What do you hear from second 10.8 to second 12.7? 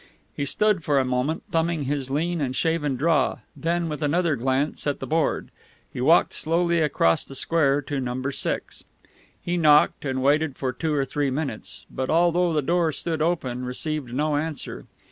or three minutes, but, although the